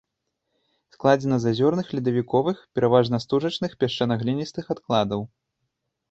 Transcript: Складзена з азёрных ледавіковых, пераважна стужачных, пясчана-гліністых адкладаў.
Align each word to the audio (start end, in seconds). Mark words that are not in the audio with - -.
Складзена 0.93 1.37
з 1.41 1.45
азёрных 1.55 1.91
ледавіковых, 1.97 2.57
пераважна 2.79 3.19
стужачных, 3.25 3.71
пясчана-гліністых 3.83 4.71
адкладаў. 4.75 5.21